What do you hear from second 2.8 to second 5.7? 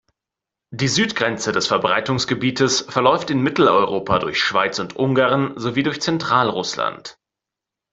verläuft in Mitteleuropa durch Schweiz und Ungarn